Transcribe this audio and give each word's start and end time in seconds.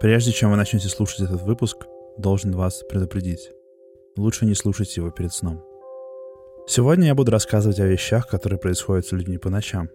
Прежде 0.00 0.32
чем 0.32 0.50
вы 0.50 0.56
начнете 0.56 0.88
слушать 0.88 1.20
этот 1.20 1.42
выпуск, 1.42 1.86
должен 2.16 2.52
вас 2.52 2.82
предупредить. 2.88 3.52
Лучше 4.16 4.46
не 4.46 4.54
слушать 4.54 4.96
его 4.96 5.10
перед 5.10 5.30
сном. 5.30 5.62
Сегодня 6.66 7.08
я 7.08 7.14
буду 7.14 7.30
рассказывать 7.30 7.80
о 7.80 7.86
вещах, 7.86 8.26
которые 8.26 8.58
происходят 8.58 9.04
с 9.04 9.12
людьми 9.12 9.36
по 9.36 9.50
ночам, 9.50 9.90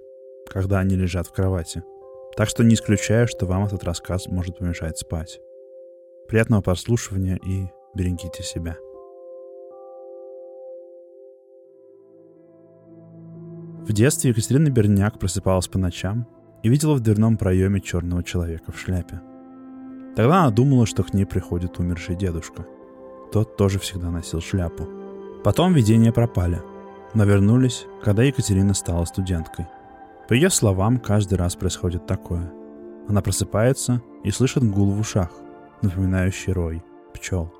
когда 0.48 0.78
они 0.78 0.96
лежат 0.96 1.26
в 1.26 1.32
кровати. 1.32 1.82
Так 2.38 2.48
что 2.50 2.64
не 2.64 2.76
исключаю, 2.76 3.28
что 3.28 3.48
вам 3.48 3.66
этот 3.66 3.84
рассказ 3.84 4.28
может 4.28 4.60
помешать 4.60 5.00
спать. 5.00 5.40
Приятного 6.28 6.62
прослушивания 6.62 7.40
и 7.44 7.66
берегите 7.96 8.44
себя. 8.44 8.78
В 13.88 13.92
детстве 13.92 14.30
Екатерина 14.30 14.70
Берняк 14.70 15.18
просыпалась 15.18 15.68
по 15.68 15.80
ночам 15.80 16.28
и 16.62 16.70
видела 16.70 16.94
в 16.94 17.00
дверном 17.00 17.38
проеме 17.38 17.82
черного 17.82 18.24
человека 18.24 18.72
в 18.72 18.80
шляпе– 18.80 19.20
Тогда 20.16 20.44
она 20.44 20.50
думала, 20.50 20.86
что 20.86 21.04
к 21.04 21.14
ней 21.14 21.26
приходит 21.26 21.78
умерший 21.78 22.16
дедушка. 22.16 22.66
Тот 23.32 23.58
тоже 23.58 23.80
всегда 23.80 24.10
носил 24.10 24.40
шляпу. 24.40 24.88
Потом 25.44 25.74
видения 25.74 26.14
пропали, 26.14 26.62
но 27.14 27.26
вернулись, 27.26 27.86
когда 28.02 28.24
Екатерина 28.24 28.74
стала 28.74 29.04
студенткой. 29.06 29.68
По 30.30 30.34
ее 30.34 30.50
словам, 30.50 31.00
каждый 31.00 31.38
раз 31.38 31.56
происходит 31.56 32.08
такое. 32.08 32.52
Она 33.08 33.22
просыпается 33.22 34.02
и 34.24 34.32
слышит 34.32 34.64
гул 34.64 34.92
в 34.92 35.00
ушах, 35.00 35.30
напоминающий 35.82 36.54
рой 36.54 36.84
пчел. 37.14 37.54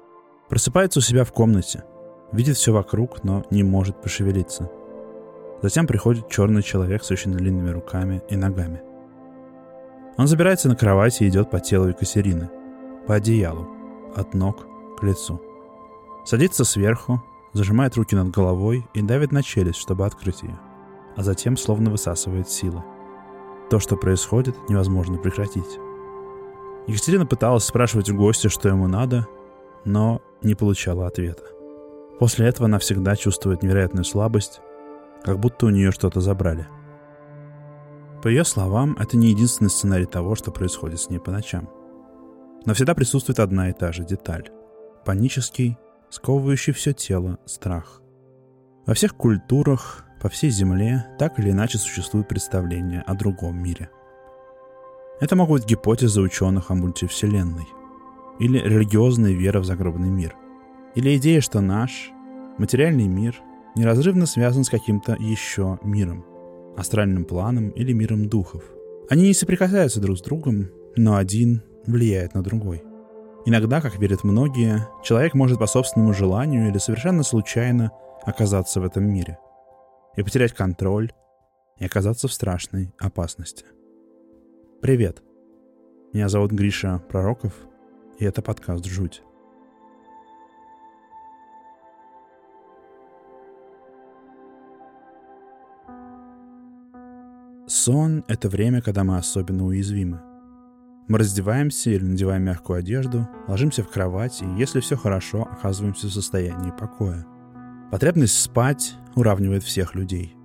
Просыпается 0.50 1.00
у 1.00 1.02
себя 1.02 1.26
в 1.26 1.34
комнате, 1.34 1.84
видит 2.32 2.56
все 2.56 2.72
вокруг, 2.72 3.24
но 3.24 3.44
не 3.52 3.64
может 3.64 4.02
пошевелиться. 4.02 4.72
Затем 5.62 5.88
приходит 5.88 6.30
черный 6.30 6.64
человек 6.64 7.04
с 7.04 7.12
очень 7.12 7.34
длинными 7.34 7.70
руками 7.70 8.24
и 8.30 8.36
ногами– 8.36 8.82
он 10.18 10.28
забирается 10.28 10.70
на 10.70 10.76
кровать 10.76 11.22
и 11.22 11.28
идет 11.28 11.50
по 11.50 11.60
телу 11.60 11.88
Екатерины, 11.88 12.50
по 13.08 13.16
одеялу, 13.16 13.68
от 14.16 14.34
ног 14.34 14.66
к 14.98 15.04
лицу. 15.04 15.42
Садится 16.26 16.64
сверху, 16.64 17.22
зажимает 17.54 17.96
руки 17.96 18.16
над 18.16 18.30
головой 18.30 18.88
и 18.94 19.02
давит 19.02 19.32
на 19.32 19.44
челюсть, 19.44 19.80
чтобы 19.80 20.06
открыть 20.06 20.44
ее, 20.44 20.58
а 21.18 21.24
затем 21.24 21.58
словно 21.58 21.92
высасывает 21.92 22.50
силы. 22.50 22.84
То, 23.70 23.80
что 23.80 23.98
происходит, 23.98 24.56
невозможно 24.70 25.18
прекратить. 25.18 25.80
Екатерина 26.88 27.26
пыталась 27.26 27.66
спрашивать 27.66 28.10
у 28.10 28.16
гостя, 28.16 28.48
что 28.48 28.70
ему 28.70 28.88
надо, 28.88 29.28
но 29.84 30.22
не 30.42 30.56
получала 30.56 31.08
ответа. 31.08 31.44
После 32.20 32.48
этого 32.48 32.68
она 32.68 32.80
всегда 32.80 33.16
чувствует 33.16 33.64
невероятную 33.64 34.06
слабость, 34.06 34.62
как 35.24 35.40
будто 35.40 35.66
у 35.66 35.70
нее 35.70 35.92
что-то 35.92 36.22
забрали– 36.22 36.68
по 38.26 38.30
ее 38.30 38.44
словам, 38.44 38.98
это 39.00 39.18
не 39.18 39.28
единственный 39.28 39.70
сценарий 39.70 40.08
того, 40.08 40.34
что 40.34 40.50
происходит 40.50 41.00
с 41.00 41.12
ней 41.12 41.20
по 41.20 41.30
ночам. 41.30 41.70
Но 42.66 42.74
всегда 42.74 42.96
присутствует 42.96 43.38
одна 43.38 43.70
и 43.70 43.72
та 43.72 43.92
же 43.92 44.04
деталь. 44.04 44.50
Панический, 45.06 45.78
сковывающий 46.10 46.74
все 46.74 46.94
тело 46.94 47.38
страх. 47.46 48.02
Во 48.88 48.96
всех 48.96 49.16
культурах, 49.16 50.06
по 50.20 50.30
всей 50.30 50.50
Земле, 50.50 51.06
так 51.20 51.38
или 51.38 51.52
иначе 51.52 51.78
существует 51.78 52.28
представление 52.28 53.04
о 53.06 53.14
другом 53.14 53.62
мире. 53.62 53.92
Это 55.22 55.36
могут 55.36 55.62
быть 55.62 55.70
гипотезы 55.70 56.20
ученых 56.20 56.72
о 56.72 56.74
мультивселенной, 56.74 57.68
или 58.40 58.58
религиозная 58.58 59.34
вера 59.34 59.60
в 59.60 59.66
загробный 59.66 60.10
мир, 60.10 60.36
или 60.96 61.16
идея, 61.18 61.42
что 61.42 61.62
наш 61.62 62.10
материальный 62.58 63.08
мир 63.08 63.40
неразрывно 63.76 64.26
связан 64.26 64.64
с 64.64 64.70
каким-то 64.70 65.14
еще 65.14 65.78
миром– 65.84 66.26
астральным 66.78 67.26
планом 67.26 67.70
или 67.70 67.94
миром 67.94 68.28
духов. 68.28 68.64
Они 69.10 69.24
не 69.24 69.34
соприкасаются 69.34 70.02
друг 70.02 70.18
с 70.18 70.22
другом, 70.22 70.70
но 70.96 71.16
один 71.16 71.62
влияет 71.86 72.34
на 72.34 72.44
другой. 72.44 72.84
Иногда, 73.46 73.80
как 73.80 74.00
верят 74.00 74.24
многие, 74.24 74.88
человек 75.04 75.36
может 75.36 75.60
по 75.60 75.68
собственному 75.68 76.14
желанию 76.14 76.70
или 76.70 76.80
совершенно 76.80 77.24
случайно 77.24 77.92
оказаться 78.24 78.82
в 78.82 78.86
этом 78.86 79.08
мире 79.08 79.38
и 80.16 80.24
потерять 80.24 80.54
контроль 80.54 81.12
и 81.78 81.86
оказаться 81.86 82.28
в 82.28 82.34
страшной 82.34 82.94
опасности. 82.98 83.66
Привет! 84.82 85.22
Меня 86.14 86.30
зовут 86.30 86.52
Гриша 86.52 87.04
Пророков, 87.10 87.54
и 88.18 88.26
это 88.26 88.42
подкаст 88.42 88.86
«Жуть». 88.86 89.22
Сон— 97.76 98.24
это 98.30 98.48
время, 98.48 98.82
когда 98.82 99.04
мы 99.04 99.18
особенно 99.18 99.66
уязвимы. 99.66 100.22
Мы 101.10 101.18
раздеваемся 101.18 101.90
или 101.90 102.06
надеваем 102.06 102.44
мягкую 102.44 102.80
одежду, 102.80 103.28
ложимся 103.50 103.84
в 103.84 103.90
кровать 103.90 104.42
и, 104.42 104.46
если 104.58 104.80
все 104.80 104.96
хорошо, 104.96 105.46
оказываемся 105.52 106.08
в 106.08 106.14
состоянии 106.14 106.72
покоя. 106.72 107.26
Потребность 107.92 108.40
спать 108.40 108.96
уравнивает 109.16 109.62
всех 109.64 109.94
людей. 109.94 110.38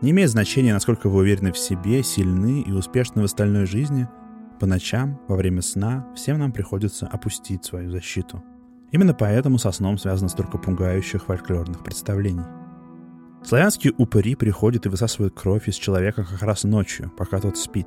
Не 0.00 0.10
имеет 0.10 0.30
значения, 0.30 0.72
насколько 0.72 1.08
вы 1.08 1.20
уверены 1.20 1.52
в 1.52 1.58
себе, 1.58 2.02
сильны 2.02 2.62
и 2.62 2.72
успешны 2.72 3.22
в 3.22 3.26
остальной 3.26 3.66
жизни, 3.66 4.08
по 4.58 4.66
ночам, 4.66 5.20
во 5.28 5.36
время 5.36 5.62
сна, 5.62 6.04
всем 6.16 6.40
нам 6.40 6.50
приходится 6.50 7.06
опустить 7.06 7.64
свою 7.64 7.92
защиту. 7.92 8.42
Именно 8.90 9.14
поэтому 9.14 9.58
со 9.58 9.70
сном 9.70 9.98
связано 9.98 10.28
столько 10.28 10.58
пугающих 10.58 11.26
фольклорных 11.26 11.84
представлений— 11.84 12.44
Славянские 13.44 13.92
упыри 13.96 14.34
приходят 14.34 14.86
и 14.86 14.88
высасывают 14.88 15.34
кровь 15.34 15.68
из 15.68 15.76
человека 15.76 16.24
как 16.24 16.42
раз 16.42 16.64
ночью, 16.64 17.12
пока 17.16 17.40
тот 17.40 17.56
спит. 17.56 17.86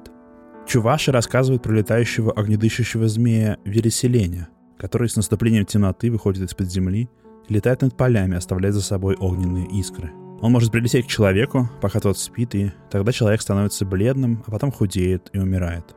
Чуваши 0.66 1.12
рассказывают 1.12 1.64
про 1.64 1.74
летающего 1.74 2.32
огнедышащего 2.32 3.08
змея 3.08 3.58
Вереселения, 3.66 4.50
который 4.78 5.10
с 5.10 5.16
наступлением 5.16 5.66
темноты 5.66 6.12
выходит 6.12 6.44
из-под 6.44 6.72
земли 6.72 7.10
и 7.48 7.54
летает 7.54 7.82
над 7.82 7.98
полями, 7.98 8.38
оставляя 8.38 8.72
за 8.72 8.82
собой 8.82 9.16
огненные 9.16 9.68
искры. 9.68 10.12
Он 10.42 10.54
может 10.54 10.72
прилететь 10.72 11.08
к 11.08 11.10
человеку, 11.10 11.70
пока 11.82 12.00
тот 12.00 12.18
спит, 12.18 12.56
и 12.56 12.72
тогда 12.90 13.12
человек 13.12 13.42
становится 13.42 13.86
бледным, 13.86 14.44
а 14.48 14.52
потом 14.52 14.72
худеет 14.72 15.30
и 15.34 15.40
умирает. 15.40 15.96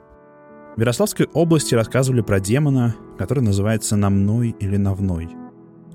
В 0.74 0.80
Ярославской 0.80 1.26
области 1.34 1.74
рассказывали 1.74 2.22
про 2.22 2.40
демона, 2.40 2.96
который 3.18 3.44
называется 3.44 3.94
Намной 3.94 4.56
или 4.58 4.76
Навной. 4.76 5.28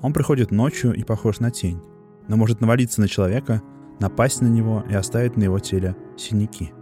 Он 0.00 0.12
приходит 0.12 0.52
ночью 0.52 0.94
и 0.94 1.02
похож 1.02 1.40
на 1.40 1.50
тень 1.50 1.82
но 2.28 2.36
может 2.36 2.60
навалиться 2.60 3.00
на 3.00 3.08
человека, 3.08 3.62
напасть 3.98 4.40
на 4.42 4.46
него 4.46 4.84
и 4.88 4.94
оставить 4.94 5.36
на 5.36 5.44
его 5.44 5.58
теле 5.58 5.96
синяки. 6.16 6.72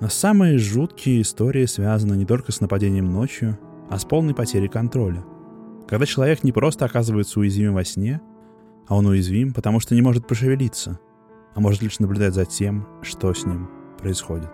Но 0.00 0.08
самые 0.08 0.56
жуткие 0.56 1.20
истории 1.20 1.66
связаны 1.66 2.14
не 2.14 2.24
только 2.24 2.52
с 2.52 2.60
нападением 2.60 3.12
ночью, 3.12 3.58
а 3.90 3.98
с 3.98 4.04
полной 4.04 4.34
потерей 4.34 4.68
контроля. 4.68 5.22
Когда 5.86 6.06
человек 6.06 6.42
не 6.44 6.52
просто 6.52 6.86
оказывается 6.86 7.40
уязвим 7.40 7.74
во 7.74 7.84
сне, 7.84 8.20
а 8.86 8.96
он 8.96 9.06
уязвим, 9.06 9.52
потому 9.52 9.80
что 9.80 9.94
не 9.94 10.02
может 10.02 10.26
пошевелиться, 10.26 10.98
а 11.54 11.60
может 11.60 11.82
лишь 11.82 11.98
наблюдать 11.98 12.34
за 12.34 12.46
тем, 12.46 12.86
что 13.02 13.34
с 13.34 13.44
ним 13.44 13.68
происходит. 13.98 14.50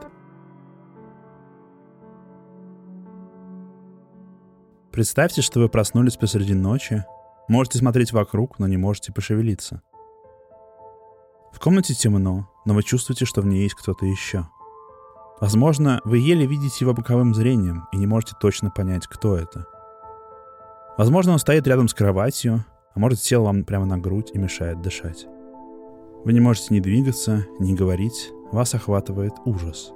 Представьте, 4.91 5.43
что 5.43 5.61
вы 5.61 5.69
проснулись 5.69 6.17
посреди 6.17 6.55
ночи 6.55 7.05
Можете 7.49 7.79
смотреть 7.79 8.13
вокруг, 8.13 8.59
но 8.59 8.67
не 8.67 8.77
можете 8.77 9.13
пошевелиться. 9.13 9.83
В 11.53 11.61
комнате 11.61 11.95
темно, 11.95 12.49
но 12.65 12.75
вы 12.75 12.83
чувствуете, 12.83 13.25
что 13.25 13.41
в 13.41 13.47
ней 13.47 13.63
есть 13.63 13.77
кто-то 13.77 14.05
еще. 14.05 14.49
Возможно, 15.41 16.01
вы 16.05 16.19
еле 16.19 16.45
видите 16.45 16.79
его 16.81 16.93
боковым 16.93 17.35
зрением 17.35 17.85
и 17.93 17.99
не 17.99 18.07
можете 18.07 18.35
точно 18.41 18.71
понять, 18.71 19.07
кто 19.07 19.37
это. 19.37 19.67
Возможно, 20.99 21.33
он 21.33 21.39
стоит 21.39 21.67
рядом 21.67 21.89
с 21.89 21.95
кроватью, 21.95 22.65
а 22.95 22.99
может 22.99 23.21
сел 23.21 23.45
вам 23.45 23.65
прямо 23.65 23.87
на 23.87 23.99
грудь 23.99 24.31
и 24.35 24.39
мешает 24.39 24.81
дышать. 24.81 25.27
Вы 26.25 26.33
не 26.33 26.41
можете 26.41 26.75
ни 26.75 26.81
двигаться, 26.81 27.47
ни 27.61 27.75
говорить, 27.75 28.31
вас 28.51 28.75
охватывает 28.75 29.35
ужас. 29.45 29.93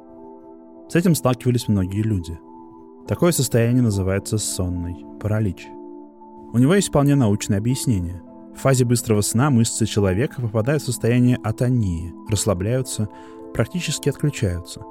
С 0.88 0.94
этим 0.94 1.14
сталкивались 1.14 1.68
многие 1.68 2.02
люди. 2.02 2.38
Такое 3.08 3.32
состояние 3.32 3.82
называется 3.82 4.38
сонный 4.38 5.04
паралич– 5.20 5.66
у 6.52 6.58
него 6.58 6.74
есть 6.74 6.88
вполне 6.88 7.14
научное 7.14 7.58
объяснение. 7.58 8.22
В 8.54 8.60
фазе 8.60 8.84
быстрого 8.84 9.20
сна 9.20 9.50
мышцы 9.50 9.86
человека 9.86 10.42
попадают 10.42 10.82
в 10.82 10.86
состояние 10.86 11.38
атонии, 11.42 12.12
расслабляются, 12.28 13.08
практически 13.54 14.08
отключаются. 14.08 14.82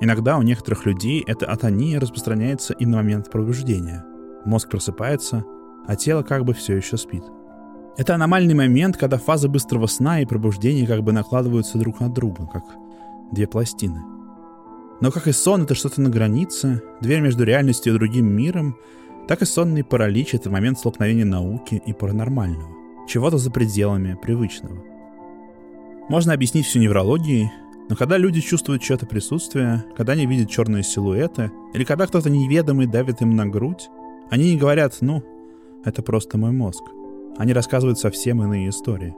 Иногда 0.00 0.38
у 0.38 0.42
некоторых 0.42 0.86
людей 0.86 1.22
эта 1.26 1.46
атония 1.46 2.00
распространяется 2.00 2.72
и 2.72 2.86
на 2.86 2.96
момент 2.96 3.30
пробуждения. 3.30 4.04
Мозг 4.44 4.70
просыпается, 4.70 5.44
а 5.86 5.94
тело 5.94 6.22
как 6.22 6.44
бы 6.44 6.54
все 6.54 6.76
еще 6.76 6.96
спит. 6.96 7.22
Это 7.96 8.14
аномальный 8.14 8.54
момент, 8.54 8.96
когда 8.96 9.18
фазы 9.18 9.48
быстрого 9.48 9.86
сна 9.86 10.20
и 10.20 10.26
пробуждения 10.26 10.86
как 10.86 11.02
бы 11.02 11.12
накладываются 11.12 11.78
друг 11.78 12.00
на 12.00 12.08
друга, 12.08 12.48
как 12.52 12.64
две 13.30 13.46
пластины. 13.46 14.02
Но 15.00 15.10
как 15.10 15.28
и 15.28 15.32
сон, 15.32 15.62
это 15.62 15.74
что-то 15.74 16.00
на 16.00 16.08
границе, 16.08 16.82
дверь 17.00 17.20
между 17.20 17.44
реальностью 17.44 17.92
и 17.92 17.96
другим 17.96 18.34
миром— 18.34 18.76
так 19.28 19.42
и 19.42 19.46
сонный 19.46 19.84
паралич— 19.84 20.30
это 20.34 20.50
момент 20.50 20.78
столкновения 20.78 21.24
науки 21.24 21.82
и 21.84 21.92
паранормального, 21.92 22.68
чего-то 23.08 23.38
за 23.38 23.50
пределами 23.50 24.18
привычного. 24.20 24.82
Можно 26.08 26.34
объяснить 26.34 26.66
всю 26.66 26.80
неврологией, 26.80 27.50
Но 27.88 27.96
когда 27.96 28.16
люди 28.16 28.40
чувствуют 28.40 28.82
чье-то 28.82 29.04
присутствие, 29.04 29.84
когда 29.94 30.14
они 30.14 30.24
видят 30.24 30.48
черные 30.48 30.82
силуэты, 30.82 31.50
или 31.74 31.84
когда 31.84 32.06
кто-то 32.06 32.30
неведомый 32.30 32.86
давит 32.86 33.20
им 33.20 33.36
на 33.36 33.46
грудь, 33.46 33.90
они 34.30 34.52
не 34.52 34.58
говорят 34.58 34.96
«ну, 35.02 35.22
это 35.84 36.02
просто 36.02 36.38
мой 36.38 36.52
мозг». 36.52 36.82
Они 37.36 37.52
рассказывают 37.52 37.98
совсем 37.98 38.42
иные 38.42 38.70
истории. 38.70 39.14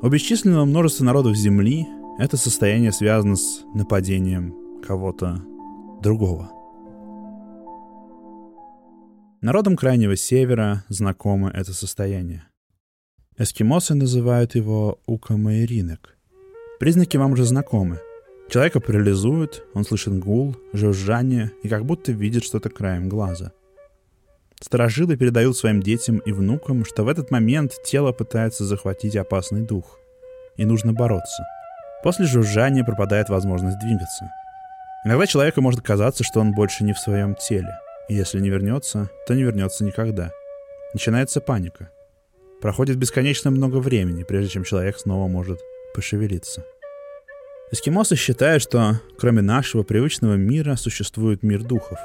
У 0.00 0.08
бесчисленного 0.08 0.64
множества 0.64 1.04
народов 1.04 1.36
Земли 1.36 1.86
это 2.18 2.36
состояние 2.36 2.92
связано 2.92 3.36
с 3.36 3.64
нападением 3.74 4.54
кого-то 4.86 5.44
другого. 6.00 6.55
Народам 9.42 9.76
Крайнего 9.76 10.16
Севера 10.16 10.84
знакомо 10.88 11.50
это 11.50 11.74
состояние. 11.74 12.44
Эскимосы 13.36 13.94
называют 13.94 14.54
его 14.54 14.98
укамаиринок. 15.04 16.16
Признаки 16.80 17.18
вам 17.18 17.32
уже 17.32 17.44
знакомы. 17.44 18.00
Человека 18.48 18.80
парализует, 18.80 19.62
он 19.74 19.84
слышит 19.84 20.18
гул, 20.18 20.56
жужжание 20.72 21.52
и 21.62 21.68
как 21.68 21.84
будто 21.84 22.12
видит 22.12 22.44
что-то 22.44 22.70
краем 22.70 23.10
глаза. 23.10 23.52
Старожилы 24.58 25.18
передают 25.18 25.54
своим 25.56 25.82
детям 25.82 26.16
и 26.18 26.32
внукам, 26.32 26.86
что 26.86 27.04
в 27.04 27.08
этот 27.08 27.30
момент 27.30 27.74
тело 27.84 28.12
пытается 28.12 28.64
захватить 28.64 29.16
опасный 29.16 29.60
дух, 29.60 29.98
и 30.56 30.64
нужно 30.64 30.94
бороться. 30.94 31.44
После 32.02 32.24
жужжания 32.24 32.84
пропадает 32.84 33.28
возможность 33.28 33.78
двигаться. 33.80 34.30
Иногда 35.04 35.26
человеку 35.26 35.60
может 35.60 35.82
казаться, 35.82 36.24
что 36.24 36.40
он 36.40 36.52
больше 36.52 36.84
не 36.84 36.94
в 36.94 36.98
своем 36.98 37.34
теле, 37.34 37.78
если 38.14 38.40
не 38.40 38.50
вернется, 38.50 39.10
то 39.26 39.34
не 39.34 39.42
вернется 39.42 39.84
никогда. 39.84 40.30
Начинается 40.94 41.40
паника. 41.40 41.90
Проходит 42.60 42.96
бесконечно 42.96 43.50
много 43.50 43.76
времени, 43.76 44.22
прежде 44.22 44.50
чем 44.50 44.64
человек 44.64 44.98
снова 44.98 45.28
может 45.28 45.60
пошевелиться. 45.94 46.64
Эскимосы 47.72 48.14
считают, 48.16 48.62
что 48.62 49.00
кроме 49.18 49.42
нашего 49.42 49.82
привычного 49.82 50.34
мира 50.34 50.76
существует 50.76 51.42
мир 51.42 51.62
духов. 51.64 51.98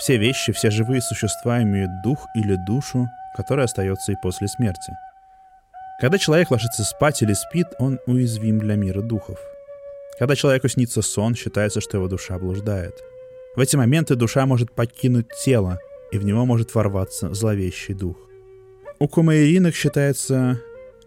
Все 0.00 0.16
вещи, 0.16 0.52
все 0.52 0.70
живые 0.70 1.02
существа 1.02 1.62
имеют 1.62 1.90
дух 2.02 2.26
или 2.34 2.56
душу, 2.66 3.08
которая 3.36 3.66
остается 3.66 4.12
и 4.12 4.16
после 4.22 4.48
смерти. 4.48 4.92
Когда 6.00 6.18
человек 6.18 6.50
ложится 6.50 6.84
спать 6.84 7.22
или 7.22 7.32
спит, 7.32 7.68
он 7.78 7.98
уязвим 8.06 8.58
для 8.58 8.74
мира 8.76 9.02
духов. 9.02 9.38
Когда 10.18 10.34
человеку 10.34 10.68
снится 10.68 11.02
сон, 11.02 11.34
считается, 11.34 11.80
что 11.80 11.98
его 11.98 12.08
душа 12.08 12.38
блуждает. 12.38 12.94
В 13.56 13.60
эти 13.60 13.74
моменты 13.74 14.16
душа 14.16 14.44
может 14.44 14.70
покинуть 14.70 15.28
тело, 15.42 15.78
и 16.12 16.18
в 16.18 16.24
него 16.26 16.44
может 16.44 16.74
ворваться 16.74 17.32
зловещий 17.32 17.94
дух. 17.94 18.16
У 18.98 19.08
кумаиринок 19.08 19.74
считается 19.74 20.60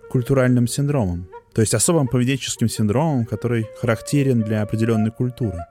культуральным 0.09 0.67
синдромом, 0.67 1.29
то 1.53 1.61
есть 1.61 1.75
особым 1.75 2.07
поведенческим 2.07 2.67
синдромом, 2.67 3.25
который 3.25 3.67
характерен 3.79 4.41
для 4.41 4.63
определенной 4.63 5.11
культуры. 5.11 5.63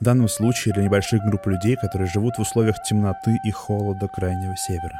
В 0.00 0.04
данном 0.04 0.28
случае 0.28 0.72
для 0.72 0.84
небольших 0.84 1.20
групп 1.28 1.46
людей, 1.46 1.76
которые 1.76 2.08
живут 2.08 2.36
в 2.38 2.40
условиях 2.40 2.76
темноты 2.88 3.36
и 3.44 3.50
холода 3.50 4.08
Крайнего 4.08 4.56
Севера. 4.56 4.98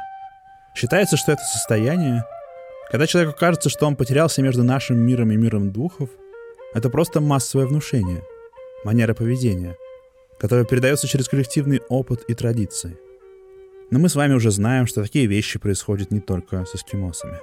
Считается, 0.75 1.17
что 1.17 1.31
это 1.31 1.41
состояние, 1.41 2.23
когда 2.91 3.07
человеку 3.07 3.35
кажется, 3.35 3.69
что 3.69 3.87
он 3.87 3.95
потерялся 3.95 4.43
между 4.43 4.63
нашим 4.63 4.99
миром 4.99 5.31
и 5.31 5.37
миром 5.37 5.71
духов, 5.71 6.11
это 6.75 6.91
просто 6.91 7.19
массовое 7.19 7.65
внушение, 7.65 8.21
манера 8.83 9.15
поведения, 9.15 9.75
которое 10.39 10.65
передается 10.65 11.07
через 11.07 11.27
коллективный 11.27 11.81
опыт 11.89 12.23
и 12.27 12.33
традиции– 12.33 12.97
но 13.91 13.97
мы 13.97 14.07
с 14.07 14.15
вами 14.15 14.33
уже 14.33 14.51
знаем, 14.51 14.85
что 14.85 15.01
такие 15.01 15.25
вещи 15.25 15.57
происходят 15.57 16.11
не 16.11 16.19
только 16.19 16.63
с 16.65 16.75
эскимосами. 16.75 17.39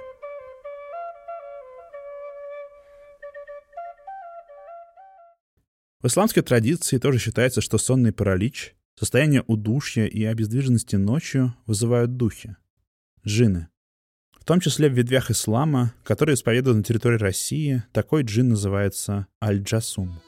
В 6.01 6.07
исламской 6.07 6.43
традиции 6.43 6.99
тоже 6.99 7.19
считается, 7.19 7.59
что 7.59 7.77
сонный 7.77 8.13
паралич, 8.13 8.75
состояние 8.97 9.43
удушья 9.45 10.05
и 10.05 10.23
обездвиженности 10.23 10.95
ночью 10.95 11.53
вызывают 11.65 12.15
духи, 12.15 12.55
джинны. 13.25 13.67
В 14.39 14.45
том 14.45 14.61
числе 14.61 14.87
в 14.87 14.93
ветвях 14.93 15.29
ислама, 15.29 15.93
которые 16.05 16.35
исповедуют 16.35 16.77
на 16.77 16.83
территории 16.83 17.17
России, 17.17 17.83
такой 17.91 18.23
джин 18.23 18.49
называется 18.49 19.27
аль-джасум. 19.43 20.21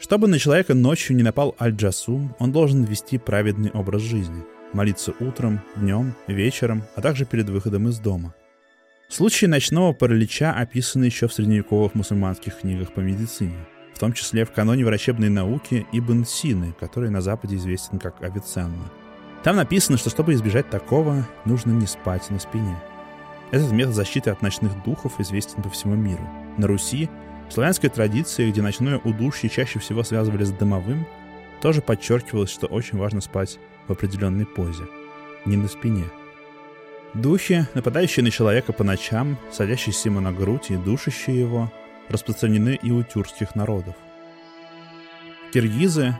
Чтобы 0.00 0.28
на 0.28 0.38
человека 0.38 0.72
ночью 0.72 1.14
не 1.14 1.22
напал 1.22 1.54
аль-джасум, 1.60 2.34
он 2.38 2.52
должен 2.52 2.84
вести 2.84 3.18
праведный 3.18 3.70
образ 3.70 4.00
жизни– 4.00 4.42
молиться 4.72 5.12
утром, 5.20 5.60
днем, 5.76 6.14
вечером, 6.26 6.84
а 6.96 7.02
также 7.02 7.26
перед 7.26 7.50
выходом 7.50 7.86
из 7.86 7.98
дома. 7.98 8.34
Случаи 9.10 9.44
ночного 9.44 9.92
паралича 9.92 10.54
описаны 10.54 11.04
еще 11.04 11.28
в 11.28 11.34
средневековых 11.34 11.94
мусульманских 11.94 12.60
книгах 12.60 12.94
по 12.94 13.00
медицине, 13.00 13.58
в 13.94 13.98
том 13.98 14.14
числе 14.14 14.46
в 14.46 14.52
каноне 14.52 14.86
врачебной 14.86 15.28
науки 15.28 15.86
Ибн 15.92 16.24
Сины, 16.24 16.74
который 16.80 17.10
на 17.10 17.20
Западе 17.20 17.56
известен 17.56 17.98
как 17.98 18.22
Авиценна. 18.22 18.90
Там 19.44 19.56
написано, 19.56 19.98
что 19.98 20.08
чтобы 20.08 20.32
избежать 20.32 20.70
такого, 20.70 21.28
нужно 21.44 21.72
не 21.72 21.86
спать 21.86 22.30
на 22.30 22.38
спине. 22.38 22.82
Этот 23.50 23.70
метод 23.72 23.94
защиты 23.94 24.30
от 24.30 24.40
ночных 24.40 24.72
духов 24.82 25.20
известен 25.20 25.62
по 25.62 25.68
всему 25.68 25.94
миру. 25.94 26.26
На 26.56 26.68
Руси, 26.68 27.10
в 27.50 27.52
славянской 27.52 27.90
традиции, 27.90 28.48
где 28.48 28.62
ночное 28.62 28.98
удушье 28.98 29.50
чаще 29.50 29.80
всего 29.80 30.04
связывали 30.04 30.44
с 30.44 30.52
дымовым, 30.52 31.04
тоже 31.60 31.82
подчеркивалось, 31.82 32.50
что 32.50 32.68
очень 32.68 32.96
важно 32.96 33.20
спать 33.20 33.58
в 33.88 33.92
определенной 33.92 34.46
позе, 34.46 34.84
не 35.44 35.56
на 35.56 35.66
спине. 35.66 36.04
Духи, 37.12 37.66
нападающие 37.74 38.22
на 38.22 38.30
человека 38.30 38.72
по 38.72 38.84
ночам, 38.84 39.36
садящиеся 39.50 40.10
ему 40.10 40.20
на 40.20 40.32
грудь 40.32 40.70
и 40.70 40.76
душащие 40.76 41.40
его, 41.40 41.72
распространены 42.08 42.78
и 42.80 42.92
у 42.92 43.02
тюркских 43.02 43.56
народов. 43.56 43.96
Киргизы, 45.52 46.16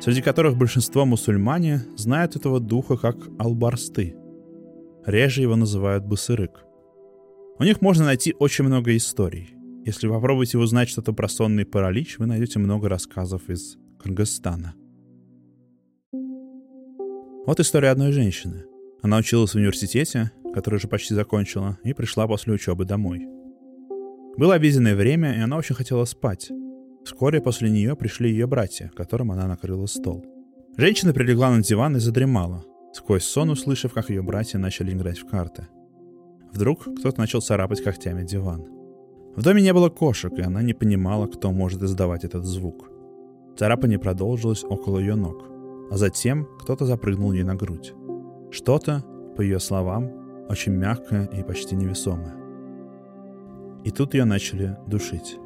среди 0.00 0.20
которых 0.20 0.54
большинство 0.58 1.06
мусульмане, 1.06 1.80
знают 1.96 2.36
этого 2.36 2.60
духа 2.60 2.98
как 2.98 3.16
албарсты. 3.38 4.16
Реже 5.06 5.40
его 5.40 5.56
называют 5.56 6.04
басырык. 6.04 6.62
У 7.58 7.64
них 7.64 7.80
можно 7.80 8.04
найти 8.04 8.34
очень 8.38 8.64
много 8.64 8.94
историй. 8.94 9.54
Если 9.84 10.08
попробуете 10.08 10.58
узнать 10.58 10.88
что-то 10.88 11.12
про 11.12 11.28
сонный 11.28 11.66
паралич, 11.66 12.18
вы 12.18 12.26
найдете 12.26 12.58
много 12.58 12.88
рассказов 12.88 13.48
из 13.50 13.76
Кыргызстана– 14.02 14.74
вот 17.46 17.60
история 17.60 17.90
одной 17.90 18.10
женщины. 18.12 18.64
Она 19.02 19.18
училась 19.18 19.50
в 19.50 19.56
университете, 19.56 20.30
который 20.54 20.76
уже 20.76 20.88
почти 20.88 21.12
закончила, 21.12 21.76
и 21.84 21.92
пришла 21.92 22.26
после 22.26 22.54
учебы 22.54 22.86
домой. 22.86 23.28
Было 24.38 24.54
обеденное 24.54 24.96
время, 24.96 25.36
и 25.36 25.40
она 25.40 25.58
очень 25.58 25.74
хотела 25.74 26.06
спать. 26.06 26.50
Вскоре 27.04 27.42
после 27.42 27.68
нее 27.68 27.96
пришли 27.96 28.30
ее 28.30 28.46
братья, 28.46 28.90
которым 28.96 29.30
она 29.30 29.46
накрыла 29.46 29.84
стол. 29.84 30.24
Женщина 30.78 31.12
прилегла 31.12 31.50
на 31.50 31.62
диван 31.62 31.98
и 31.98 32.00
задремала, 32.00 32.64
сквозь 32.94 33.24
сон 33.24 33.50
услышав, 33.50 33.92
как 33.92 34.08
ее 34.08 34.22
братья 34.22 34.56
начали 34.58 34.92
играть 34.92 35.18
в 35.18 35.26
карты. 35.26 35.68
Вдруг 36.50 36.84
кто-то 36.98 37.20
начал 37.20 37.42
царапать 37.42 37.84
когтями 37.84 38.24
диван. 38.24 38.66
В 39.36 39.42
доме 39.42 39.62
не 39.62 39.72
было 39.72 39.88
кошек, 39.88 40.32
и 40.32 40.42
она 40.42 40.62
не 40.62 40.74
понимала, 40.74 41.26
кто 41.26 41.52
может 41.52 41.82
издавать 41.82 42.24
этот 42.24 42.44
звук. 42.44 42.90
Царапание 43.56 43.98
продолжилось 43.98 44.64
около 44.64 44.98
ее 44.98 45.14
ног 45.14 45.54
а 45.90 45.96
затем 45.96 46.48
кто-то 46.60 46.86
запрыгнул 46.86 47.32
ей 47.32 47.44
на 47.44 47.54
грудь. 47.54 47.94
Что-то, 48.50 49.04
по 49.36 49.42
ее 49.42 49.60
словам, 49.60 50.10
очень 50.48 50.72
мягкое 50.72 51.26
и 51.26 51.42
почти 51.42 51.76
невесомое. 51.76 52.34
И 53.84 53.90
тут 53.90 54.14
ее 54.14 54.24
начали 54.24 54.76
душить. 54.86 55.38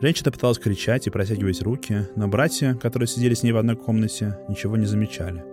Женщина 0.00 0.32
пыталась 0.32 0.58
кричать 0.58 1.06
и 1.06 1.10
протягивать 1.10 1.62
руки, 1.62 2.08
но 2.16 2.26
братья, 2.26 2.74
которые 2.74 3.06
сидели 3.06 3.34
с 3.34 3.42
ней 3.42 3.52
в 3.52 3.56
одной 3.56 3.76
комнате, 3.76 4.38
ничего 4.48 4.76
не 4.76 4.86
замечали. 4.86 5.44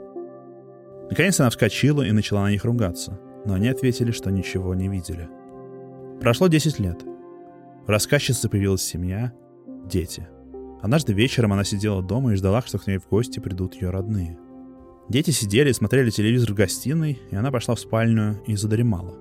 Наконец 1.09 1.39
она 1.39 1.49
вскочила 1.49 2.01
и 2.01 2.11
начала 2.11 2.43
на 2.43 2.51
них 2.51 2.65
ругаться, 2.65 3.19
но 3.45 3.53
они 3.53 3.67
ответили, 3.67 4.11
что 4.11 4.31
ничего 4.31 4.73
не 4.73 4.87
видели. 4.87 5.29
Прошло 6.19 6.47
10 6.47 6.79
лет. 6.79 7.05
У 7.89 7.91
рассказчицы 7.91 8.47
появилась 8.47 8.83
семья, 8.83 9.33
дети— 9.85 10.29
Однажды 10.81 11.13
вечером 11.13 11.53
она 11.53 11.63
сидела 11.63 12.01
дома 12.01 12.31
и 12.31 12.35
ждала, 12.35 12.61
что 12.61 12.77
к 12.77 12.87
ней 12.87 12.97
в 12.97 13.07
гости 13.09 13.39
придут 13.39 13.75
ее 13.75 13.89
родные. 13.89 14.39
Дети 15.09 15.31
сидели 15.31 15.71
и 15.71 15.73
смотрели 15.73 16.09
телевизор 16.09 16.51
в 16.51 16.55
гостиной, 16.55 17.19
и 17.31 17.35
она 17.35 17.51
пошла 17.51 17.75
в 17.75 17.79
спальню 17.79 18.41
и 18.45 18.55
задремала. 18.55 19.17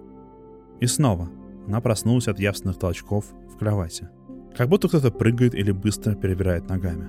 И 0.80 0.86
снова 0.86 1.28
она 1.66 1.80
проснулась 1.80 2.28
от 2.28 2.38
явственных 2.38 2.78
толчков 2.78 3.24
в 3.52 3.58
кровати. 3.58 4.08
Как 4.56 4.68
будто 4.68 4.88
кто-то 4.88 5.10
прыгает 5.10 5.54
или 5.54 5.72
быстро 5.72 6.14
перебирает 6.14 6.68
ногами. 6.68 7.08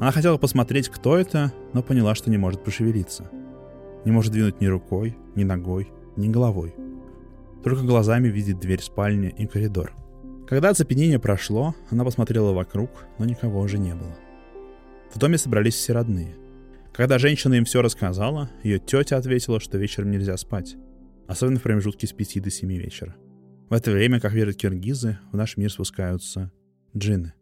Она 0.00 0.10
хотела 0.10 0.38
посмотреть, 0.38 0.88
кто 0.88 1.16
это, 1.16 1.52
но 1.72 1.82
поняла, 1.82 2.14
что 2.14 2.30
не 2.30 2.38
может 2.38 2.64
пошевелиться. 2.64 3.30
Не 4.04 4.12
может 4.12 4.32
двинуть 4.32 4.60
ни 4.60 4.66
рукой, 4.66 5.16
ни 5.36 5.44
ногой, 5.44 5.92
ни 6.16 6.28
головой. 6.28 6.74
Только 7.62 7.82
глазами 7.82 8.28
видит 8.28 8.58
дверь 8.58 8.80
спальни 8.80 9.28
и 9.28 9.46
коридор. 9.46 9.92
Когда 10.50 10.70
оцепенение 10.70 11.20
прошло, 11.20 11.76
она 11.90 12.04
посмотрела 12.04 12.52
вокруг, 12.52 12.90
но 13.18 13.24
никого 13.24 13.60
уже 13.60 13.78
не 13.78 13.94
было. 13.94 14.18
В 15.14 15.18
доме 15.18 15.38
собрались 15.38 15.76
все 15.76 15.92
родные. 15.92 16.34
Когда 16.92 17.20
женщина 17.20 17.54
им 17.54 17.64
все 17.64 17.82
рассказала, 17.82 18.50
ее 18.64 18.80
тетя 18.80 19.16
ответила, 19.16 19.60
что 19.60 19.78
вечером 19.78 20.10
нельзя 20.10 20.36
спать, 20.36 20.74
особенно 21.28 21.60
в 21.60 21.62
промежутке 21.62 22.08
с 22.08 22.12
5 22.12 22.42
до 22.42 22.50
7 22.50 22.68
вечера. 22.68 23.14
В 23.68 23.74
это 23.74 23.92
время, 23.92 24.18
как 24.18 24.32
верят 24.32 24.56
киргизы, 24.56 25.20
в 25.30 25.36
наш 25.36 25.56
мир 25.56 25.70
спускаются 25.70 26.50
джинны. 26.96 27.32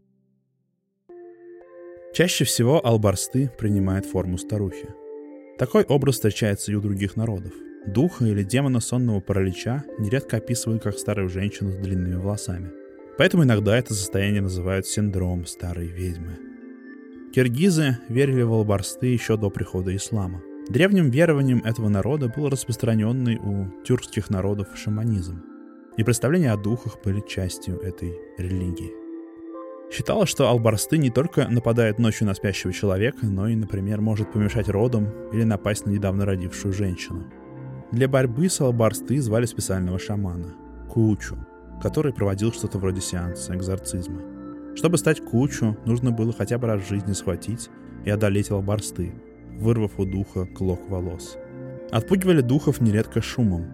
Чаще 2.12 2.44
всего 2.44 2.84
албарсты 2.84 3.50
принимают 3.58 4.04
форму 4.04 4.36
старухи. 4.36 4.86
Такой 5.58 5.84
образ 5.84 6.16
встречается 6.16 6.72
и 6.72 6.74
у 6.74 6.82
других 6.82 7.16
народов. 7.16 7.54
Духа 7.86 8.26
или 8.26 8.42
демона 8.42 8.80
сонного 8.80 9.20
паралича 9.20 9.84
нередко 9.98 10.36
описывают 10.36 10.82
как 10.82 10.98
старую 10.98 11.30
женщину 11.30 11.72
с 11.72 11.76
длинными 11.76 12.16
волосами. 12.16 12.77
Поэтому 13.18 13.42
иногда 13.42 13.76
это 13.76 13.94
состояние 13.94 14.40
называют 14.40 14.86
синдром 14.86 15.44
старой 15.44 15.88
ведьмы. 15.88 16.38
Киргизы 17.34 17.98
верили 18.08 18.42
в 18.42 18.52
албарсты 18.52 19.08
еще 19.08 19.36
до 19.36 19.50
прихода 19.50 19.94
ислама. 19.94 20.40
Древним 20.68 21.10
верованием 21.10 21.58
этого 21.64 21.88
народа 21.88 22.28
был 22.28 22.48
распространенный 22.48 23.36
у 23.36 23.82
тюркских 23.84 24.30
народов 24.30 24.68
шаманизм, 24.76 25.42
и 25.96 26.04
представления 26.04 26.52
о 26.52 26.56
духах 26.56 26.98
были 27.04 27.20
частью 27.26 27.80
этой 27.80 28.14
религии. 28.38 28.92
Считалось, 29.90 30.28
что 30.28 30.48
албарсты 30.48 30.96
не 30.98 31.10
только 31.10 31.48
нападает 31.48 31.98
ночью 31.98 32.26
на 32.26 32.34
спящего 32.34 32.72
человека, 32.72 33.26
но 33.26 33.48
и, 33.48 33.56
например, 33.56 34.00
может 34.00 34.32
помешать 34.32 34.68
родам 34.68 35.08
или 35.32 35.42
напасть 35.42 35.86
на 35.86 35.90
недавно 35.90 36.24
родившую 36.24 36.72
женщину. 36.72 37.26
Для 37.90 38.06
борьбы 38.06 38.48
с 38.48 38.60
албарсты 38.60 39.20
звали 39.20 39.46
специального 39.46 39.98
шамана– 39.98 40.54
Кучу, 40.88 41.36
который 41.82 42.12
проводил 42.12 42.52
что-то 42.52 42.78
вроде 42.78 43.00
сеанса 43.00 43.54
экзорцизма. 43.54 44.20
Чтобы 44.76 44.98
стать 44.98 45.24
Кучу, 45.24 45.76
нужно 45.84 46.10
было 46.10 46.32
хотя 46.32 46.58
бы 46.58 46.66
раз 46.66 46.82
в 46.82 46.88
жизни 46.88 47.12
схватить 47.12 47.68
и 48.04 48.10
одолеть 48.10 48.50
албарсты, 48.50 49.12
вырвав 49.58 49.98
у 49.98 50.04
духа 50.04 50.46
клок 50.46 50.88
волос. 50.88 51.36
Отпугивали 51.90 52.40
духов 52.40 52.80
нередко 52.80 53.22
шумом. 53.22 53.66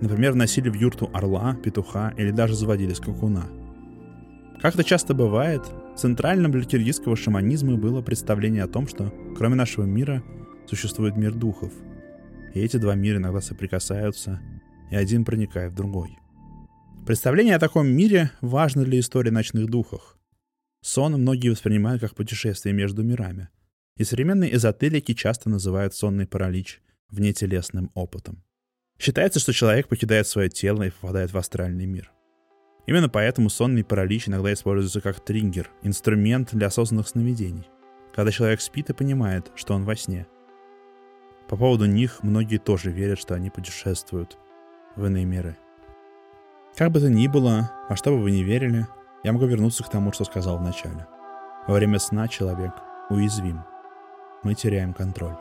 Например, 0.00 0.34
носили 0.34 0.68
в 0.68 0.74
юрту 0.74 1.10
орла, 1.12 1.54
петуха 1.62 2.12
или 2.16 2.30
даже 2.30 2.54
заводили 2.54 2.92
скакуна– 2.92 3.46
как 4.62 4.74
это 4.74 4.84
часто 4.84 5.12
бывает, 5.12 5.62
центральным 5.96 6.52
для 6.52 6.62
киргизского 6.62 7.16
шаманизма 7.16 7.76
было 7.76 8.00
представление 8.00 8.62
о 8.62 8.68
том, 8.68 8.86
что 8.86 9.12
кроме 9.36 9.56
нашего 9.56 9.82
мира 9.82 10.22
существует 10.68 11.16
мир 11.16 11.34
духов. 11.34 11.72
И 12.54 12.60
эти 12.60 12.76
два 12.76 12.94
мира 12.94 13.18
иногда 13.18 13.40
соприкасаются, 13.40 14.40
и 14.88 14.94
один 14.94 15.24
проникает 15.24 15.72
в 15.72 15.74
другой. 15.74 16.16
Представление 17.06 17.56
о 17.56 17.60
таком 17.60 17.88
мире 17.88 18.30
важно 18.40 18.84
для 18.84 19.00
истории 19.00 19.30
ночных 19.30 19.68
духов. 19.68 20.16
Сон 20.82 21.12
многие 21.14 21.50
воспринимают 21.50 22.00
как 22.00 22.14
путешествие 22.14 22.74
между 22.74 23.02
мирами. 23.02 23.48
И 23.96 24.04
современные 24.04 24.54
эзотерики 24.54 25.14
часто 25.14 25.50
называют 25.50 25.94
сонный 25.94 26.26
паралич 26.26 26.80
внетелесным 27.10 27.90
опытом. 27.94 28.42
Считается, 28.98 29.40
что 29.40 29.52
человек 29.52 29.88
покидает 29.88 30.26
свое 30.26 30.48
тело 30.48 30.82
и 30.84 30.90
попадает 30.90 31.32
в 31.32 31.38
астральный 31.38 31.86
мир– 31.86 32.10
Именно 32.86 33.08
поэтому 33.08 33.48
сонный 33.48 33.84
паралич 33.84 34.28
иногда 34.28 34.52
используется 34.52 35.00
как 35.00 35.20
триггер, 35.20 35.70
инструмент 35.82 36.50
для 36.52 36.66
осознанных 36.66 37.08
сновидений, 37.08 37.68
когда 38.14 38.32
человек 38.32 38.60
спит 38.60 38.90
и 38.90 38.94
понимает, 38.94 39.52
что 39.54 39.74
он 39.74 39.84
во 39.84 39.94
сне. 39.94 40.26
По 41.48 41.56
поводу 41.56 41.86
них 41.86 42.22
многие 42.22 42.58
тоже 42.58 42.90
верят, 42.90 43.20
что 43.20 43.34
они 43.34 43.50
путешествуют 43.50 44.36
в 44.96 45.06
иные 45.06 45.24
миры. 45.24 45.56
Как 46.76 46.90
бы 46.90 47.00
то 47.00 47.10
ни 47.10 47.28
было, 47.28 47.70
во 47.88 47.96
что 47.96 48.10
бы 48.10 48.22
вы 48.22 48.30
ни 48.30 48.42
верили, 48.42 48.86
я 49.22 49.32
могу 49.32 49.44
вернуться 49.44 49.84
к 49.84 49.90
тому, 49.90 50.10
что 50.12 50.24
сказал 50.24 50.56
в 50.56 50.62
начале. 50.62 51.06
Во 51.66 51.74
время 51.74 51.98
сна 51.98 52.28
человек 52.28 52.72
уязвим. 53.10 53.62
Мы 54.42 54.54
теряем 54.54 54.94
контроль. 54.94 55.36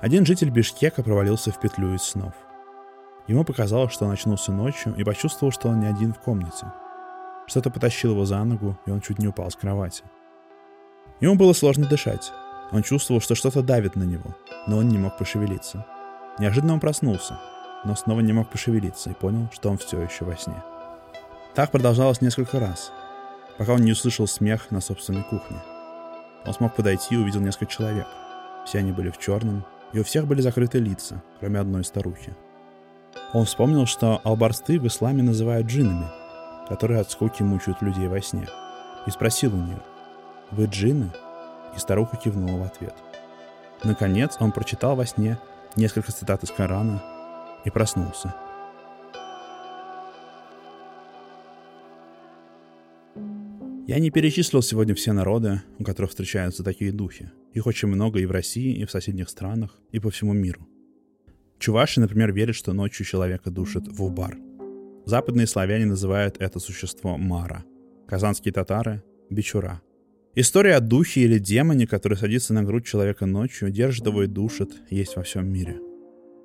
Один 0.00 0.24
житель 0.24 0.50
Бишкека 0.50 1.02
провалился 1.02 1.50
в 1.50 1.58
петлю 1.58 1.94
из 1.94 2.02
снов. 2.02 2.34
Ему 3.26 3.44
показалось, 3.44 3.92
что 3.92 4.04
он 4.04 4.12
очнулся 4.12 4.52
ночью 4.52 4.94
и 4.96 5.02
почувствовал, 5.02 5.50
что 5.50 5.68
он 5.68 5.80
не 5.80 5.86
один 5.88 6.12
в 6.12 6.20
комнате. 6.20 6.72
Что-то 7.48 7.70
потащило 7.70 8.12
его 8.12 8.24
за 8.24 8.42
ногу, 8.44 8.78
и 8.86 8.90
он 8.92 9.00
чуть 9.00 9.18
не 9.18 9.26
упал 9.26 9.50
с 9.50 9.56
кровати. 9.56 10.04
Ему 11.20 11.34
было 11.34 11.52
сложно 11.52 11.86
дышать. 11.86 12.32
Он 12.70 12.82
чувствовал, 12.82 13.20
что 13.20 13.34
что-то 13.34 13.62
давит 13.62 13.96
на 13.96 14.04
него, 14.04 14.36
но 14.68 14.78
он 14.78 14.88
не 14.88 14.98
мог 14.98 15.18
пошевелиться. 15.18 15.84
Неожиданно 16.38 16.74
он 16.74 16.80
проснулся, 16.80 17.40
но 17.86 17.94
снова 17.94 18.20
не 18.20 18.32
мог 18.32 18.50
пошевелиться 18.50 19.10
и 19.10 19.14
понял, 19.14 19.48
что 19.52 19.70
он 19.70 19.78
все 19.78 20.00
еще 20.00 20.24
во 20.24 20.36
сне. 20.36 20.60
Так 21.54 21.70
продолжалось 21.70 22.20
несколько 22.20 22.58
раз, 22.58 22.92
пока 23.58 23.72
он 23.74 23.82
не 23.82 23.92
услышал 23.92 24.26
смех 24.26 24.70
на 24.70 24.80
собственной 24.80 25.22
кухне. 25.22 25.58
Он 26.44 26.52
смог 26.52 26.74
подойти 26.74 27.14
и 27.14 27.18
увидел 27.18 27.40
несколько 27.40 27.72
человек. 27.72 28.06
Все 28.66 28.78
они 28.78 28.92
были 28.92 29.10
в 29.10 29.18
черном, 29.18 29.64
и 29.92 30.00
у 30.00 30.04
всех 30.04 30.26
были 30.26 30.40
закрыты 30.40 30.78
лица, 30.78 31.22
кроме 31.38 31.60
одной 31.60 31.84
старухи. 31.84 32.34
Он 33.32 33.44
вспомнил, 33.44 33.86
что 33.86 34.20
албарсты 34.24 34.80
в 34.80 34.86
исламе 34.86 35.22
называют 35.22 35.68
джиннами, 35.68 36.06
которые 36.68 37.00
от 37.00 37.10
скуки 37.10 37.42
мучают 37.42 37.82
людей 37.82 38.08
во 38.08 38.20
сне, 38.20 38.48
и 39.06 39.10
спросил 39.10 39.54
у 39.54 39.58
нее, 39.58 39.78
«Вы 40.50 40.66
джинны?» 40.66 41.10
И 41.76 41.78
старуха 41.78 42.16
кивнула 42.16 42.62
в 42.62 42.66
ответ. 42.66 42.94
Наконец 43.84 44.36
он 44.40 44.50
прочитал 44.50 44.96
во 44.96 45.06
сне 45.06 45.38
несколько 45.76 46.10
цитат 46.10 46.42
из 46.42 46.50
Корана 46.50 47.02
и 47.66 47.70
проснулся. 47.70 48.34
Я 53.86 54.00
не 54.00 54.10
перечислил 54.10 54.62
сегодня 54.62 54.94
все 54.94 55.12
народы, 55.12 55.62
у 55.78 55.84
которых 55.84 56.10
встречаются 56.10 56.64
такие 56.64 56.92
духи. 56.92 57.30
Их 57.52 57.66
очень 57.66 57.88
много 57.88 58.18
и 58.18 58.26
в 58.26 58.30
России, 58.30 58.74
и 58.74 58.84
в 58.84 58.90
соседних 58.90 59.28
странах, 59.28 59.78
и 59.92 60.00
по 60.00 60.10
всему 60.10 60.32
миру. 60.32 60.66
Чуваши, 61.58 62.00
например, 62.00 62.32
верят, 62.32 62.56
что 62.56 62.72
ночью 62.72 63.06
человека 63.06 63.50
душит 63.50 63.86
в 63.86 64.02
убар. 64.02 64.36
Западные 65.06 65.46
славяне 65.46 65.86
называют 65.86 66.36
это 66.40 66.58
существо 66.58 67.16
Мара. 67.16 67.64
Казанские 68.08 68.52
татары— 68.52 69.02
Бичура. 69.30 69.80
История 70.34 70.74
о 70.74 70.80
духе 70.80 71.22
или 71.22 71.38
демоне, 71.38 71.86
который 71.86 72.18
садится 72.18 72.52
на 72.52 72.62
грудь 72.62 72.84
человека 72.84 73.24
ночью, 73.24 73.70
держит 73.70 74.06
его 74.06 74.24
и 74.24 74.26
душит, 74.26 74.70
есть 74.90 75.16
во 75.16 75.22
всем 75.22 75.48
мире. 75.48 75.80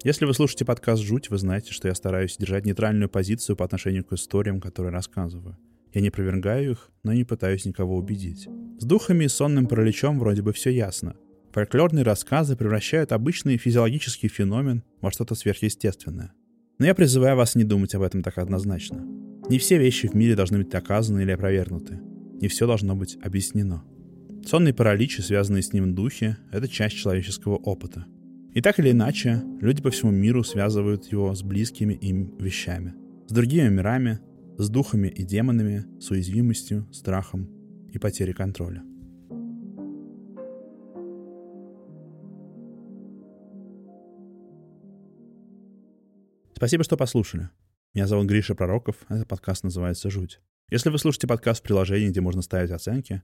Если 0.03 0.25
вы 0.25 0.34
слушаете 0.34 0.65
подкаст 0.65 1.03
«Жуть», 1.03 1.29
вы 1.29 1.38
знаете, 1.38 1.72
что 1.72 1.88
я 1.88 1.93
стараюсь 1.93 2.36
держать 2.36 2.65
нейтральную 2.65 3.08
позицию 3.08 3.55
по 3.55 3.65
отношению 3.65 4.03
к 4.03 4.13
историям, 4.13 4.60
которые 4.60 4.91
рассказываю. 4.91 5.60
Я 5.93 6.01
не 6.01 6.08
опровергаю 6.08 6.72
их, 6.72 6.89
но 7.03 7.13
не 7.13 7.24
пытаюсь 7.24 7.65
никого 7.65 7.98
убедить. 7.98 8.48
С 8.79 8.84
духами 8.84 9.25
и 9.25 9.27
сонным 9.27 9.67
параличом 9.67 10.17
вроде 10.17 10.41
бы 10.41 10.53
все 10.53 10.72
ясно. 10.72 11.17
Фольклорные 11.51 12.03
рассказы 12.03 12.55
превращают 12.55 13.12
обычный 13.12 13.58
физиологический 13.58 14.27
феномен 14.27 14.84
во 15.01 15.12
что-то 15.12 15.36
сверхъестественное. 15.36 16.34
Но 16.79 16.88
я 16.88 16.96
призываю 16.96 17.36
вас 17.36 17.53
не 17.53 17.63
думать 17.63 17.93
об 17.93 18.01
этом 18.01 18.24
так 18.24 18.39
однозначно. 18.39 19.05
Не 19.50 19.60
все 19.60 19.77
вещи 19.77 20.08
в 20.08 20.15
мире 20.15 20.36
должны 20.36 20.58
быть 20.58 20.70
доказаны 20.70 21.22
или 21.22 21.31
опровергнуты. 21.31 22.00
Не 22.41 22.48
все 22.48 22.65
должно 22.65 22.96
быть 22.96 23.20
объяснено. 23.22 23.84
Сонные 24.48 24.74
параличи, 24.74 25.22
связанные 25.22 25.62
с 25.62 25.74
ним 25.74 25.93
духи, 25.93 26.38
это 26.51 26.67
часть 26.67 26.96
человеческого 26.96 27.58
опыта. 27.58 28.08
И 28.53 28.62
так 28.62 28.79
или 28.79 28.91
иначе, 28.91 29.41
люди 29.62 29.81
по 29.81 29.91
всему 29.91 30.12
миру 30.12 30.43
связывают 30.43 31.05
его 31.05 31.34
с 31.34 31.41
близкими 31.41 31.93
им 31.93 32.36
вещами. 32.38 32.93
С 33.27 33.31
другими 33.31 33.70
мирами, 33.70 34.20
с 34.58 34.70
духами 34.70 35.08
и 35.08 35.24
демонами, 35.24 35.86
с 36.01 36.12
уязвимостью, 36.12 36.86
страхом 36.91 37.50
и 37.93 37.98
потерей 37.98 38.34
контроля. 38.34 38.84
Спасибо, 46.53 46.84
что 46.84 46.98
послушали. 46.98 47.50
Меня 47.93 48.05
зовут 48.05 48.27
Гриша 48.27 48.53
Пророков, 48.53 48.98
этот 49.08 49.29
подкаст 49.29 49.63
называется 49.63 50.10
«Жуть». 50.10 50.41
Если 50.70 50.89
вы 50.89 50.98
слушаете 50.98 51.25
подкаст 51.25 51.62
в 51.62 51.63
приложении, 51.63 52.10
где 52.10 52.20
можно 52.20 52.41
ставить 52.41 52.72
оценки, 52.72 53.24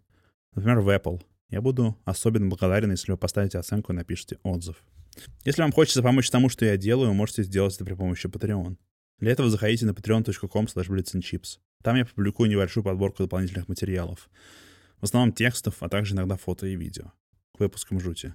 например, 0.56 0.80
в 0.80 0.90
Apple, 0.90 1.22
я 1.50 1.62
буду 1.62 1.98
особенно 2.06 2.48
благодарен, 2.48 2.92
если 2.92 3.12
вы 3.12 3.18
поставите 3.18 3.58
оценку 3.58 3.94
и 3.94 3.96
напишите 3.96 4.40
отзыв. 4.44 4.84
Если 5.46 5.62
вам 5.62 5.72
хочется 5.72 6.04
помочь 6.04 6.30
тому, 6.30 6.50
что 6.50 6.66
я 6.66 6.78
делаю, 6.78 7.10
вы 7.10 7.16
можете 7.16 7.44
сделать 7.44 7.76
это 7.76 7.86
при 7.86 7.94
помощи 7.94 8.28
Patreon. 8.28 8.78
Для 9.20 9.32
этого 9.32 9.50
заходите 9.50 9.86
на 9.86 9.92
patreon.com 9.92 10.66
slash 10.66 11.58
Там 11.84 11.96
я 11.96 12.06
публикую 12.06 12.50
небольшую 12.50 12.84
подборку 12.84 13.24
дополнительных 13.24 13.68
материалов. 13.68 14.30
В 15.00 15.06
основном 15.06 15.34
текстов, 15.34 15.76
а 15.82 15.90
также 15.90 16.14
иногда 16.14 16.38
фото 16.38 16.68
и 16.68 16.76
видео. 16.76 17.14
К 17.56 17.60
выпускам 17.60 18.00
жути. 18.00 18.34